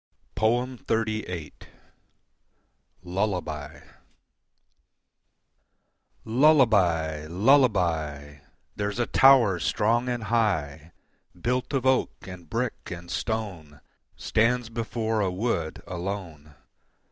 XXXVIII. 0.35 1.53
Lullaby 3.03 3.81
Lullaby! 6.25 7.27
Lullaby! 7.29 8.37
There's 8.75 8.97
a 8.97 9.05
tower 9.05 9.59
strong 9.59 10.09
and 10.09 10.23
high 10.23 10.91
Built 11.39 11.71
of 11.73 11.85
oak 11.85 12.13
and 12.27 12.49
brick 12.49 12.89
and 12.89 13.11
stone, 13.11 13.79
Stands 14.15 14.69
before 14.69 15.21
a 15.21 15.29
wood 15.29 15.83
alone. 15.85 16.55